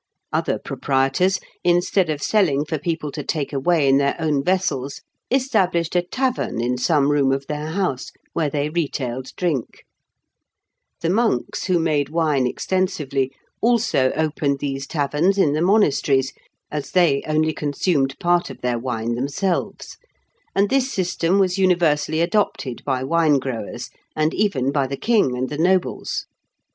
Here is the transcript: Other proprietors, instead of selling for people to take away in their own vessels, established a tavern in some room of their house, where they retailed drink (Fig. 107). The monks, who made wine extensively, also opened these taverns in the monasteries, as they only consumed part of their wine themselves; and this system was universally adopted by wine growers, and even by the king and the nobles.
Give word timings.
Other 0.33 0.57
proprietors, 0.57 1.39
instead 1.63 2.09
of 2.09 2.23
selling 2.23 2.65
for 2.65 2.79
people 2.79 3.11
to 3.11 3.21
take 3.23 3.53
away 3.53 3.87
in 3.87 3.97
their 3.99 4.15
own 4.17 4.43
vessels, 4.43 5.01
established 5.29 5.95
a 5.95 6.01
tavern 6.01 6.59
in 6.59 6.75
some 6.79 7.11
room 7.11 7.31
of 7.31 7.45
their 7.45 7.67
house, 7.67 8.11
where 8.33 8.49
they 8.49 8.67
retailed 8.67 9.27
drink 9.37 9.85
(Fig. 11.01 11.11
107). 11.11 11.15
The 11.15 11.15
monks, 11.15 11.63
who 11.65 11.77
made 11.77 12.09
wine 12.09 12.47
extensively, 12.47 13.31
also 13.61 14.11
opened 14.13 14.57
these 14.57 14.87
taverns 14.87 15.37
in 15.37 15.53
the 15.53 15.61
monasteries, 15.61 16.33
as 16.71 16.89
they 16.93 17.21
only 17.27 17.53
consumed 17.53 18.17
part 18.19 18.49
of 18.49 18.61
their 18.61 18.79
wine 18.79 19.13
themselves; 19.13 19.97
and 20.55 20.71
this 20.71 20.91
system 20.91 21.37
was 21.37 21.59
universally 21.59 22.21
adopted 22.21 22.83
by 22.83 23.03
wine 23.03 23.37
growers, 23.37 23.91
and 24.15 24.33
even 24.33 24.71
by 24.71 24.87
the 24.87 24.97
king 24.97 25.37
and 25.37 25.49
the 25.49 25.59
nobles. 25.59 26.25